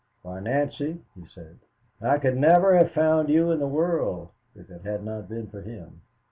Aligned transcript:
Why, 0.23 0.39
Nancy," 0.39 1.05
he 1.13 1.27
said, 1.27 1.59
"I 2.01 2.17
could 2.17 2.35
never 2.35 2.73
have 2.75 2.89
found 2.91 3.29
you 3.29 3.51
in 3.51 3.59
the 3.59 3.67
world 3.67 4.29
if 4.55 4.67
it 4.71 4.81
had 4.81 5.03
not 5.05 5.29
been 5.29 5.45
for 5.45 5.61
him. 5.61 6.01